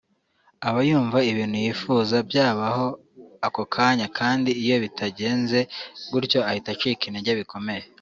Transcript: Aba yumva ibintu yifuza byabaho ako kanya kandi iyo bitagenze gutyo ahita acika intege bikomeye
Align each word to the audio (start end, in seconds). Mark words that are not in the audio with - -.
Aba 0.67 0.79
yumva 0.89 1.17
ibintu 1.31 1.57
yifuza 1.65 2.15
byabaho 2.29 2.85
ako 3.47 3.61
kanya 3.73 4.07
kandi 4.17 4.49
iyo 4.63 4.75
bitagenze 4.83 5.59
gutyo 6.11 6.39
ahita 6.49 6.69
acika 6.75 7.03
intege 7.07 7.31
bikomeye 7.41 7.83